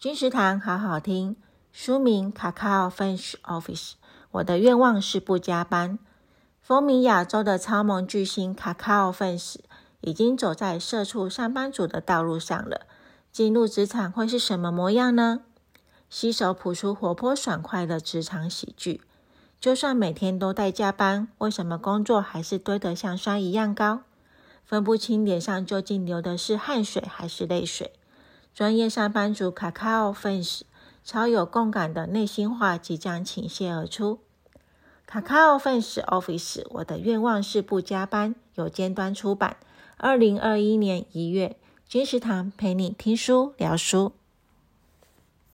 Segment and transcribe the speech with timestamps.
[0.00, 1.36] 金食堂好好听，
[1.70, 3.90] 书名《Cacao French Office》。
[4.30, 5.98] 我的愿望是不加班。
[6.62, 9.56] 风靡亚洲的超萌巨星 Cacao French
[10.00, 12.86] 已经走在社畜上班族的道路上了。
[13.30, 15.42] 进入职场会是什么模样呢？
[16.08, 19.02] 携手谱出活泼爽快的职场喜剧。
[19.60, 24.00] 就算每天都在加班，为什么工作还是堆得像山一样高？
[24.64, 27.92] 分不清脸上究竟流的是汗水还是泪水。
[28.60, 30.60] 专业上班族 Cacao Fans
[31.02, 34.18] 超有共感的内心话即将倾泻而出。
[35.10, 38.34] Cacao Fans Office，我的愿望是不加班。
[38.56, 39.56] 有尖端出版，
[39.96, 41.56] 二零二一年一月。
[41.88, 44.12] 金石堂陪你听书聊书。